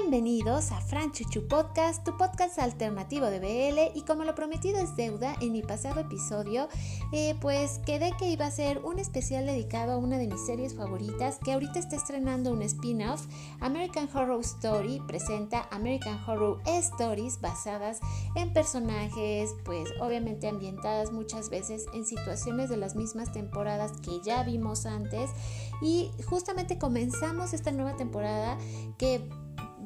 [0.00, 5.34] Bienvenidos a Franchuchu Podcast, tu podcast alternativo de BL y como lo prometido es deuda,
[5.40, 6.68] en mi pasado episodio
[7.12, 10.76] eh, pues quedé que iba a ser un especial dedicado a una de mis series
[10.76, 13.26] favoritas que ahorita está estrenando un spin-off.
[13.60, 17.98] American Horror Story presenta American Horror Stories basadas
[18.36, 24.44] en personajes pues obviamente ambientadas muchas veces en situaciones de las mismas temporadas que ya
[24.44, 25.30] vimos antes
[25.82, 28.58] y justamente comenzamos esta nueva temporada
[28.96, 29.28] que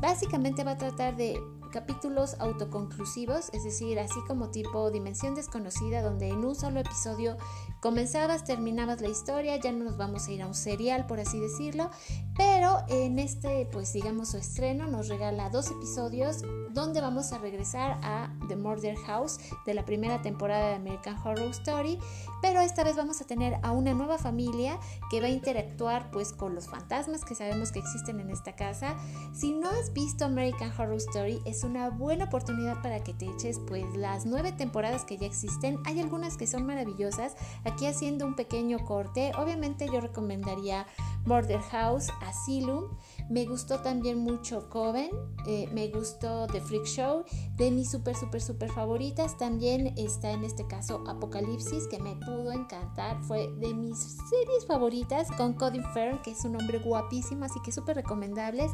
[0.00, 1.38] básicamente va a tratar de
[1.70, 7.36] capítulos autoconclusivos, es decir, así como tipo Dimensión desconocida, donde en un solo episodio
[7.80, 11.38] comenzabas, terminabas la historia, ya no nos vamos a ir a un serial, por así
[11.38, 11.90] decirlo,
[12.36, 17.98] pero en este, pues digamos, su estreno nos regala dos episodios donde vamos a regresar
[18.02, 21.98] a The Murder House de la primera temporada de American Horror Story,
[22.42, 24.78] pero esta vez vamos a tener a una nueva familia
[25.10, 28.94] que va a interactuar pues con los fantasmas que sabemos que existen en esta casa.
[29.32, 33.58] Si no has visto American Horror Story, es una buena oportunidad para que te eches
[33.66, 35.78] pues las nueve temporadas que ya existen.
[35.84, 37.34] Hay algunas que son maravillosas.
[37.64, 40.86] Aquí haciendo un pequeño corte, obviamente yo recomendaría
[41.24, 42.84] Murder House, Asylum.
[43.28, 45.10] Me gustó también mucho Coven,
[45.46, 47.24] eh, me gustó The Freak Show.
[47.56, 52.52] De mis super, super, super favoritas también está en este caso Apocalipsis, que me pudo
[52.52, 53.22] encantar.
[53.24, 57.72] Fue de mis series favoritas con Cody Fern, que es un hombre guapísimo, así que
[57.72, 58.70] súper recomendables.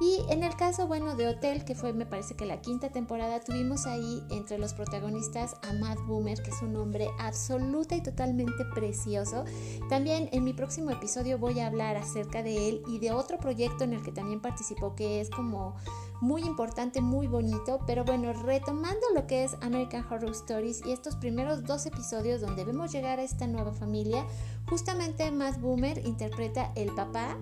[0.00, 3.40] Y en el caso, bueno, de Hotel, que fue, me parece que la quinta temporada,
[3.40, 8.64] tuvimos ahí entre los protagonistas a Matt Boomer, que es un hombre absoluta y totalmente
[8.74, 9.44] precioso.
[9.88, 13.84] También en mi próximo episodio voy a hablar acerca de él y de otro proyecto
[13.84, 15.76] en el que también participó que es como
[16.20, 21.16] muy importante, muy bonito, pero bueno, retomando lo que es American Horror Stories y estos
[21.16, 24.24] primeros dos episodios donde vemos llegar a esta nueva familia,
[24.68, 27.36] justamente Matt Boomer interpreta el papá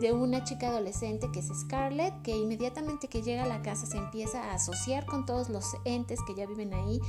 [0.00, 3.98] de una chica adolescente que es Scarlett, que inmediatamente que llega a la casa se
[3.98, 7.00] empieza a asociar con todos los entes que ya viven ahí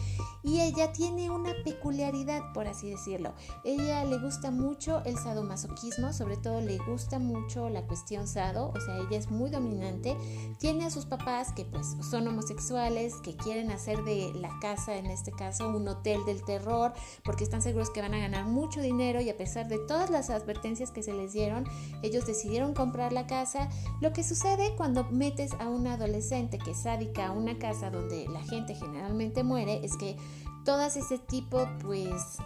[0.44, 3.34] y ella tiene una peculiaridad, por así decirlo.
[3.64, 8.80] Ella le gusta mucho el sadomasoquismo, sobre todo le gusta mucho la cuestión sado, o
[8.82, 10.18] sea, ella es muy dominante,
[10.60, 15.06] tiene a sus papás que pues son homosexuales, que quieren hacer de la casa, en
[15.06, 16.94] este caso, un hotel del terror,
[17.24, 20.30] porque están seguros que van a ganar mucho dinero y a pesar de todas las
[20.30, 21.66] advertencias que se les dieron,
[22.02, 23.70] ellos decidieron comprar la casa.
[24.02, 28.28] Lo que sucede cuando metes a un adolescente que es sádica a una casa donde
[28.30, 30.16] la gente generalmente muere es que
[30.66, 32.38] todas ese tipo pues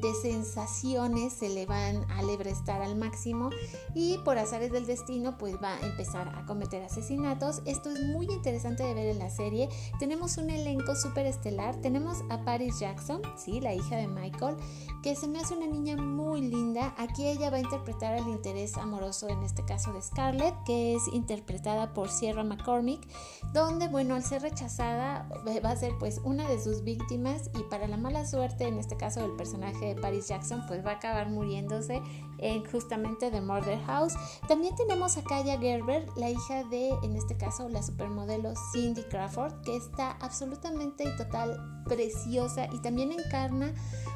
[0.00, 3.50] de sensaciones se le van a lebrestar al máximo
[3.94, 7.62] y por azares del destino pues va a empezar a cometer asesinatos.
[7.66, 9.68] Esto es muy interesante de ver en la serie.
[9.98, 11.76] Tenemos un elenco súper estelar.
[11.76, 14.56] Tenemos a Paris Jackson, sí, la hija de Michael,
[15.02, 16.94] que se me hace una niña muy linda.
[16.96, 21.02] Aquí ella va a interpretar el interés amoroso, en este caso de Scarlett, que es
[21.12, 23.06] interpretada por Sierra McCormick,
[23.52, 25.28] donde, bueno, al ser rechazada
[25.64, 28.96] va a ser pues una de sus víctimas y para la mala suerte, en este
[28.96, 32.02] caso del personaje de Paris Jackson, pues va a acabar muriéndose
[32.38, 34.14] en justamente The Murder House.
[34.48, 39.62] También tenemos a Kaya Gerber, la hija de, en este caso, la supermodelo Cindy Crawford,
[39.62, 43.72] que está absolutamente y total preciosa y también encarna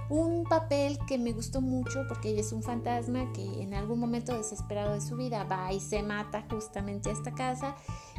[0.08, 4.36] un papel que me gustó mucho porque ella es un fantasma que en algún momento
[4.36, 7.74] desesperado de su vida va y se mata justamente a esta casa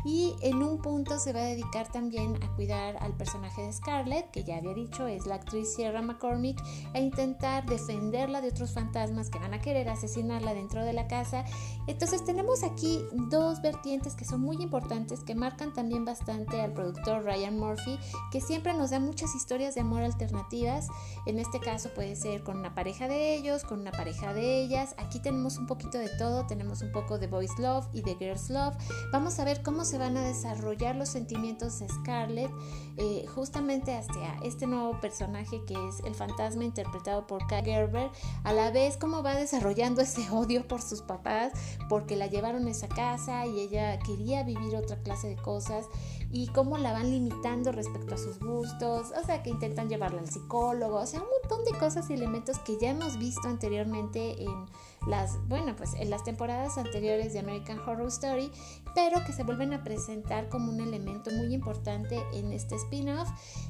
[0.06, 4.32] y en un punto se va a dedicar también a cuidar al personaje de Scarlett,
[4.32, 6.62] que ya había dicho es la actriz Sierra McCormick,
[6.94, 11.46] a intentar defenderla de otros fantasmas que van a querer asesinarla dentro de la casa.
[11.88, 17.24] Entonces tenemos aquí dos vertientes que son muy importantes, que marcan también bastante al productor
[17.24, 18.00] Ryan Murphy,
[18.32, 20.88] que siempre nos da muchas historias de amor alternativas.
[21.26, 24.96] En este caso puede ser con una pareja de ellos, con una pareja de ellas.
[24.98, 28.50] Aquí tenemos un poquito de todo, tenemos un poco de Boys Love y de Girls
[28.50, 28.76] Love.
[29.12, 32.52] Vamos a ver cómo se van a desarrollar los sentimientos de Scarlett
[32.98, 38.10] eh, justamente hacia este nuevo personaje que es el fantasma interpretado por Kai Gerber,
[38.44, 41.54] a la vez cómo va desarrollando ese odio por sus papás
[41.88, 45.86] porque la llevaron a esa casa y ella quería vivir otra clase de cosas
[46.32, 50.30] y cómo la van limitando respecto a sus gustos, o sea que intentan llevarla al
[50.30, 54.66] psicólogo, o sea un montón de cosas y elementos que ya hemos visto anteriormente en
[55.08, 58.52] las, bueno, pues en las temporadas anteriores de American Horror Story,
[58.94, 63.30] pero que se vuelven a presentar como un elemento muy importante en este spin-off.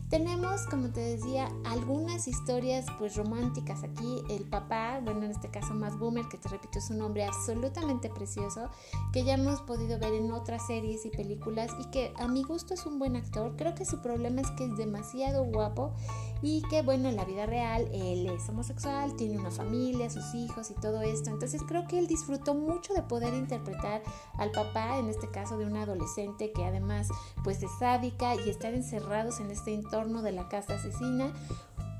[0.09, 4.24] Tenemos, como te decía, algunas historias pues románticas aquí.
[4.30, 8.09] El papá, bueno, en este caso más Boomer, que te repito es un hombre absolutamente
[8.09, 8.69] precioso,
[9.12, 12.73] que ya hemos podido ver en otras series y películas y que a mi gusto
[12.73, 13.55] es un buen actor.
[13.57, 15.94] Creo que su problema es que es demasiado guapo
[16.41, 20.71] y que bueno, en la vida real él es homosexual, tiene una familia, sus hijos
[20.71, 21.29] y todo esto.
[21.29, 24.01] Entonces creo que él disfrutó mucho de poder interpretar
[24.38, 27.09] al papá, en este caso de una adolescente que además
[27.44, 31.33] pues es sádica y estar encerrados en este entorno de la casa asesina.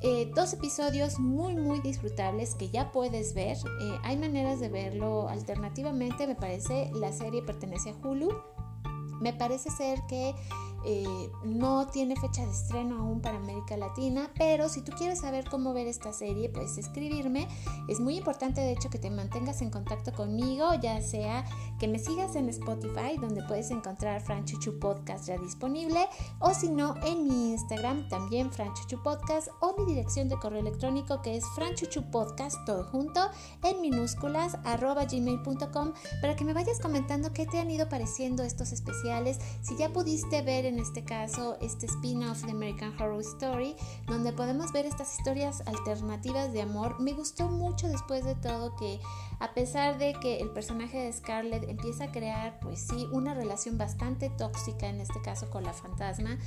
[0.02, 3.58] Eh, dos episodios muy muy disfrutables que ya puedes ver.
[3.82, 6.28] Eh, hay maneras de verlo alternativamente.
[6.28, 8.30] Me parece la serie pertenece a Hulu.
[9.20, 10.36] Me parece ser que
[10.86, 15.50] eh, no tiene fecha de estreno aún para América Latina, pero si tú quieres saber
[15.50, 17.48] cómo ver esta serie, puedes escribirme.
[17.88, 21.46] Es muy importante, de hecho, que te mantengas en contacto conmigo, ya sea
[21.80, 26.08] que me sigas en Spotify, donde puedes encontrar Franchuchu Podcast ya disponible,
[26.40, 31.22] o si no, en mi Instagram, también Franchuchu Podcast, o mi dirección de correo electrónico
[31.22, 31.44] que es
[32.12, 33.20] Podcast todo junto,
[33.64, 38.72] en minúsculas, arroba gmail.com, para que me vayas comentando qué te han ido pareciendo estos
[38.72, 43.76] especiales, si ya pudiste ver en este caso este spin-off de American Horror Story,
[44.06, 47.00] donde podemos ver estas historias alternativas de amor.
[47.00, 49.00] Me gustó mucho después de todo que
[49.40, 53.78] a pesar de que el personaje de Scarlett empieza a crear, pues sí, una relación
[53.78, 56.38] bastante tóxica, en este caso con la fantasma,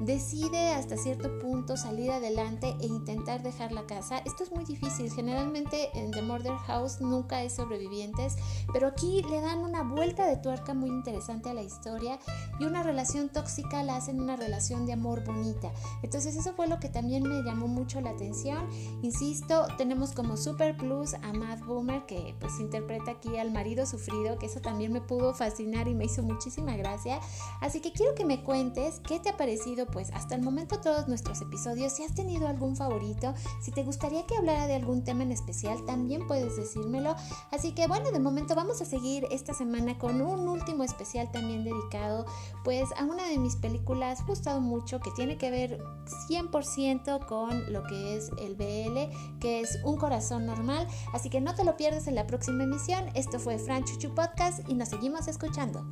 [0.00, 4.18] decide hasta cierto punto salir adelante e intentar dejar la casa.
[4.18, 8.36] Esto es muy difícil, generalmente en The Murder House nunca hay sobrevivientes,
[8.72, 12.18] pero aquí le dan una vuelta de tuerca muy interesante a la historia
[12.58, 15.72] y una relación tóxica la hacen una relación de amor bonita.
[16.02, 18.68] Entonces eso fue lo que también me llamó mucho la atención.
[19.02, 24.38] Insisto, tenemos como super plus a Matt Boomer que pues interpreta aquí al marido sufrido,
[24.38, 27.20] que eso también me pudo fascinar y me hizo muchísima gracia.
[27.60, 31.08] Así que quiero que me cuentes qué te ha parecido pues hasta el momento todos
[31.08, 35.22] nuestros episodios, si has tenido algún favorito, si te gustaría que hablara de algún tema
[35.22, 37.14] en especial, también puedes decírmelo.
[37.50, 41.64] Así que bueno, de momento vamos a seguir esta semana con un último especial también
[41.64, 42.26] dedicado
[42.64, 45.82] pues a una de mis películas gustado mucho que tiene que ver
[46.28, 50.86] 100% con lo que es el BL, que es un corazón normal.
[51.12, 53.04] Así que no te lo pierdas en la próxima emisión.
[53.14, 55.84] Esto fue Fran Chuchu Podcast y nos seguimos escuchando.